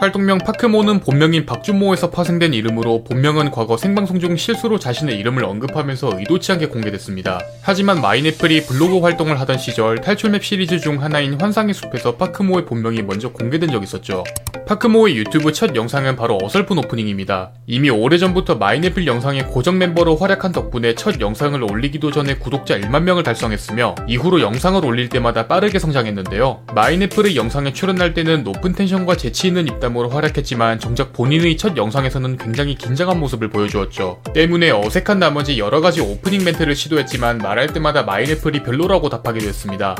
[0.00, 6.52] 활동명 파크모는 본명인 박준모에서 파생된 이름으로 본명은 과거 생방송 중 실수로 자신의 이름을 언급하면서 의도치
[6.52, 7.38] 않게 공개됐습니다.
[7.60, 13.30] 하지만 마인애플이 블로그 활동을 하던 시절 탈출맵 시리즈 중 하나인 환상의 숲에서 파크모의 본명이 먼저
[13.30, 14.24] 공개된 적이 있었죠.
[14.66, 17.50] 파크모의 유튜브 첫 영상은 바로 어설픈 오프닝입니다.
[17.66, 23.22] 이미 오래전부터 마인애플 영상의 고정 멤버로 활약한 덕분에 첫 영상을 올리기도 전에 구독자 1만 명을
[23.22, 26.66] 달성했으며 이후로 영상을 올릴 때마다 빠르게 성장했는데요.
[26.74, 32.36] 마인애플의 영상에 출연할 때는 높은 텐션과 재치 있는 입담 으로 활약했지만 정작 본인의 첫 영상에서는
[32.36, 34.22] 굉장히 긴장한 모습을 보여주었죠.
[34.34, 39.96] 때문에 어색한 나머지 여러가지 오프닝 멘트를 시도했지만 말할 때마다 마인애플이 별로라고 답하기도 했습니다.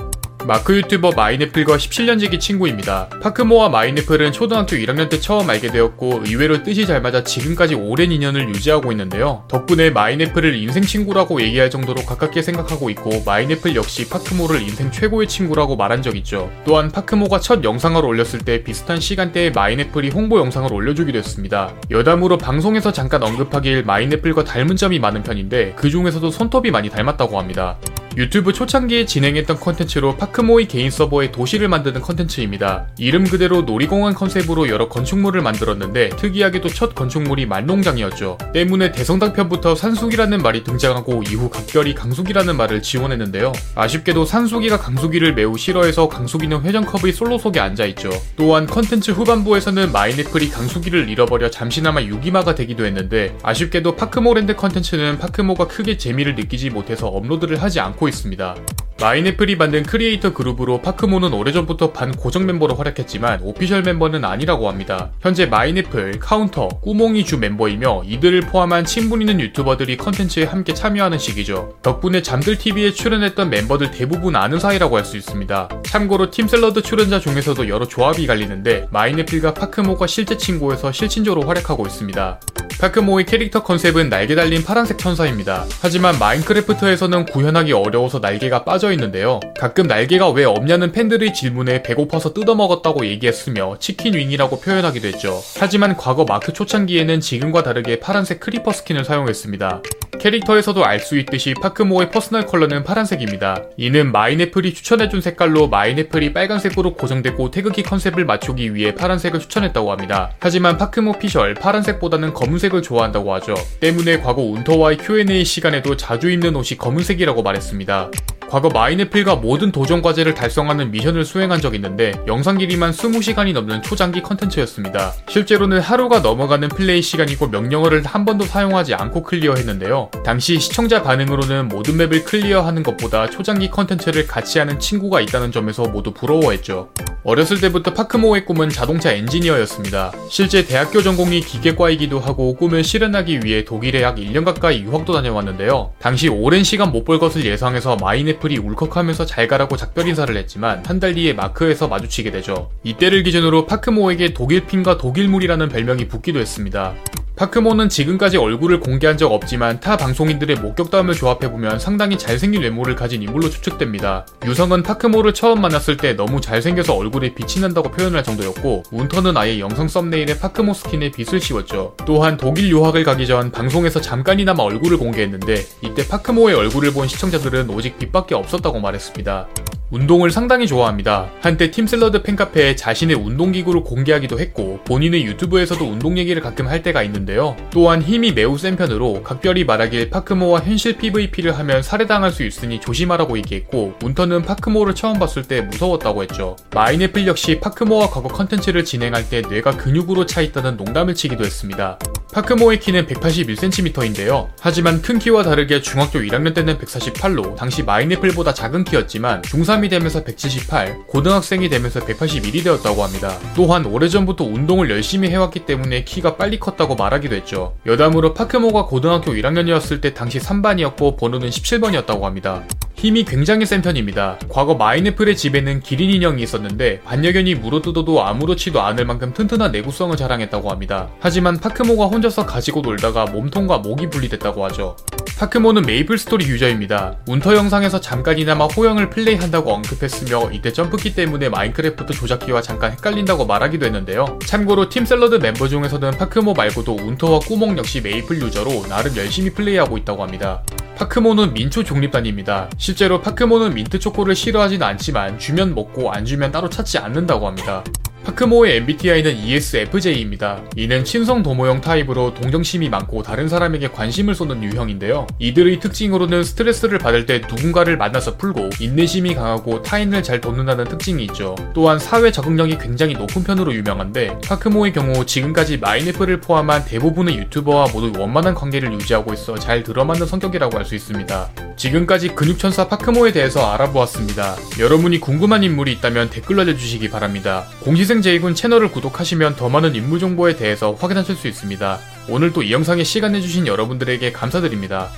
[0.47, 3.09] 마크 유튜버 마인애플과 17년지기 친구입니다.
[3.23, 8.49] 파크모와 마인애플은 초등학교 1학년 때 처음 알게 되었고 의외로 뜻이 잘 맞아 지금까지 오랜 인연을
[8.49, 9.45] 유지하고 있는데요.
[9.49, 15.77] 덕분에 마인애플을 인생 친구라고 얘기할 정도로 가깝게 생각하고 있고 마인애플 역시 파크모를 인생 최고의 친구라고
[15.77, 16.51] 말한 적 있죠.
[16.65, 21.75] 또한 파크모가 첫 영상을 올렸을 때 비슷한 시간대에 마인애플이 홍보 영상을 올려주기도 했습니다.
[21.91, 27.79] 여담으로 방송에서 잠깐 언급하길 마인애플과 닮은 점이 많은 편인데 그 중에서도 손톱이 많이 닮았다고 합니다.
[28.17, 32.87] 유튜브 초창기에 진행했던 컨텐츠로 파크모의 개인 서버에 도시를 만드는 컨텐츠입니다.
[32.99, 38.39] 이름 그대로 놀이공원 컨셉으로 여러 건축물을 만들었는데 특이하게도 첫 건축물이 말농장이었죠.
[38.55, 43.53] 때문에 대성당편부터 산수기라는 말이 등장하고 이후 각별이 강수기라는 말을 지원했는데요.
[43.75, 48.11] 아쉽게도 산수기가 강수기를 매우 싫어해서 강수기는 회전컵의 솔로석에 앉아있죠.
[48.37, 55.97] 또한 컨텐츠 후반부에서는 마인애플이 강수기를 잃어버려 잠시나마 유기마가 되기도 했는데 아쉽게도 파크모랜드 컨텐츠는 파크모가 크게
[55.97, 58.55] 재미를 느끼지 못해서 업로드를 하지 않고 있습니다.
[59.01, 65.11] 마인애플이 만든 크리에이터 그룹으로 파크모는 오래전부터 반 고정 멤버로 활약했지만 official 멤버는 아니라고 합니다.
[65.21, 71.79] 현재 마인애플, 운터, 꾸몽이 주 멤버이며 이들을 포함한 친분 있는 유튜버들이 컨텐츠에 함께 참여하는 식이죠.
[71.83, 75.69] 덕분에 잠뜰TV에 출연했던 멤버들 대부분 아는 사이라고 할 수 있습니다.
[75.85, 82.39] 참고로 팀샐러드 출연자 중에서도 여러 조합이 갈리는데 마인애플과 파크모가 실제 친구에서 실친조로 활약하고 있습니다.
[82.81, 85.67] 파크모의 캐릭터 컨셉은 날개 달린 파란색 천사입니다.
[85.83, 89.39] 하지만 마인크래프트에서는 구현하기 어려워서 날개가 빠져 있는데요.
[89.59, 95.43] 가끔 날개가 왜 없냐는 팬들의 질문에 배고파서 뜯어먹었다고 얘기했으며 치킨 윙이라고 표현하기도 했죠.
[95.59, 99.83] 하지만 과거 마크 초창기에는 지금과 다르게 파란색 크리퍼 스킨을 사용했습니다.
[100.21, 103.65] 캐릭터에서도 알 수 있듯이 파크모의 personal color는 파란색입니다.
[103.79, 110.33] 이는 마인애플이 추천해준 색깔로 마인애플이 빨간색으로 고정되고 태극기 컨셉을 맞추기 위해 파란색을 추천했다고 합니다.
[110.41, 113.55] 하지만 파크모 피셜 파란색보다는 검은색을 좋아한다고 하죠.
[113.81, 118.11] 때문에 과거 운터와의 Q&A 시간에도 자주 입는 옷이 검은색이라고 말했습니다.
[118.51, 124.23] 과거 마인애플과 모든 도전 과제를 달성하는 미션을 수행한 적 있는데 영상 길이만 20시간이 넘는 초장기
[124.23, 125.13] 컨텐츠였습니다.
[125.29, 130.11] 실제로는 하루가 넘어가는 플레이 시간이고 명령어를 한 번도 사용하지 않고 클리어했는데요.
[130.25, 136.13] 당시 시청자 반응으로는 모든 맵을 클리어하는 것보다 초장기 컨텐츠를 같이 하는 친구가 있다는 점에서 모두
[136.13, 136.91] 부러워했죠.
[137.23, 140.13] 어렸을 때부터 파크모의 꿈은 자동차 엔지니어였습니다.
[140.31, 145.93] 실제 대학교 전공이 기계과이기도 하고 꿈을 실현하기 위해 독일에 약 1년 가까이 유학도 다녀왔는데요.
[145.99, 151.01] 당시 오랜 시간 못 볼 것을 예상해서 마인애플이 울컥하면서 잘 가라고 작별 인사를 했지만 한
[151.01, 152.71] 달 뒤에 마크에서 마주치게 되죠.
[152.85, 156.95] 이때를 기준으로 파크모에게 독일핀과 독일물이라는 별명이 붙기도 했습니다.
[157.41, 163.49] 파크모는 지금까지 얼굴을 공개한 적 없지만 타 방송인들의 목격담을 조합해보면 상당히 잘생긴 외모를 가진 인물로
[163.49, 164.27] 추측됩니다.
[164.45, 169.89] 유성은 파크모를 처음 만났을 때 너무 잘생겨서 얼굴에 빛이 난다고 표현할 정도였고 운터는 아예 영상
[169.89, 171.95] 썸네일에 파크모 스킨에 빛을 씌웠죠.
[172.05, 177.99] 또한 독일 유학을 가기 전 방송에서 잠깐이나마 얼굴을 공개했는데 이때 파크모의 얼굴을 본 시청자들은 오직
[177.99, 179.49] 빛밖에 없었다고 말했습니다.
[179.91, 181.31] 운동을 상당히 좋아합니다.
[181.41, 187.57] 한때 팀샐러드 팬카페에 자신의 운동기구를 공개하기도 했고 본인의 유튜브에서도 운동 얘기를 가끔 할 때가 있는데요.
[187.71, 193.37] 또한 힘이 매우 센 편으로 각별이 말하길 파크모와 현실 PVP를 하면 살해당할 수 있으니 조심하라고
[193.39, 196.57] 얘기했고 운터는 파크모를 처음 봤을 때 무서웠다고 했죠.
[196.73, 201.99] 마인애플 역시 파크모와 과거 컨텐츠를 진행할 때 뇌가 근육으로 차 있다는 농담을 치기도 했습니다.
[202.33, 204.49] 파크모의 키는 181cm인데요.
[204.61, 211.07] 하지만 큰 키와 다르게 중학교 1학년 때는 148로 당시 마인애플보다 작은 키였지만 중3이 되면서 178,
[211.09, 213.37] 고등학생이 되면서 181이 되었다고 합니다.
[213.57, 217.75] 또한 오래전부터 운동을 열심히 해왔기 때문에 키가 빨리 컸다고 말하기도 했죠.
[217.87, 222.63] 여담으로 파크모가 고등학교 1학년이었을 때 당시 3반이었고 번호는 17번이었다고 합니다.
[223.01, 224.39] 힘이 굉장히 센 편입니다.
[224.51, 231.09] 과거 마인애플의 집에는 기린 인형이 있었는데 반려견이 물어뜯어도 아무렇지도 않을 만큼 튼튼한 내구성을 자랑했다고 합니다.
[231.19, 234.97] 하지만 파크모가 혼자서 가지고 놀다가 몸통과 목이 분리됐다고 하죠.
[235.39, 237.17] 파크모는 메이플 스토리 유저입니다.
[237.27, 244.39] 운터 영상에서 잠깐이나마 호영을 플레이한다고 언급했으며 이때 점프키 때문에 마인크래프트 조작키와 잠깐 헷갈린다고 말하기도 했는데요.
[244.45, 250.23] 참고로 팀샐러드 멤버 중에서는 파크모 말고도 운터와 꾸몽 역시 메이플 유저로 나름 열심히 플레이하고 있다고
[250.23, 250.63] 합니다.
[251.01, 252.69] 파크모는 민초 중립단입니다.
[252.77, 257.83] 실제로 파크모는 민트 초코를 싫어하진 않지만 주면 먹고 안 주면 따로 찾지 않는다고 합니다.
[258.25, 260.63] 파크모의 MBTI는 ESFJ입니다.
[260.77, 265.27] 이는 친선 도모형 타입으로 동정심이 많고 다른 사람에게 관심을 쏟는 유형인데요.
[265.39, 271.55] 이들의 특징으로는 스트레스를 받을 때 누군가를 만나서 풀고 인내심이 강하고 타인을 잘 돕는다는 특징이 있죠.
[271.73, 278.13] 또한 사회 적응력이 굉장히 높은 편으로 유명한데 파크모의 경우 지금까지 마인애플을 포함한 대부분의 유튜버와 모두
[278.19, 281.51] 원만한 관계를 유지하고 있어 잘 들어맞는 성격이라고 할 수 있습니다.
[281.77, 284.57] 지금까지 근육천사 파크모에 대해서 알아보았습니다.
[284.81, 287.65] 여러분이 궁금한 인물이 있다면 댓글로 알려주시기 바랍니다.
[287.81, 292.01] 공시 생 제이군 채널을 구독하시면 더 많은 인물 정보에 대해서 확인하실 수 있습니다.
[292.29, 295.11] 오늘도 이 영상에 시간 내주신 여러분들에게 감사드립니다.